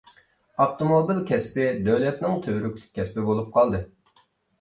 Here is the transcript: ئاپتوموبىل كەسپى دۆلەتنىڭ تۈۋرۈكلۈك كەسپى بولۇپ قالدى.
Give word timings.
ئاپتوموبىل 0.63 1.19
كەسپى 1.31 1.67
دۆلەتنىڭ 1.87 2.39
تۈۋرۈكلۈك 2.47 2.89
كەسپى 2.97 3.27
بولۇپ 3.29 3.53
قالدى. 3.59 3.83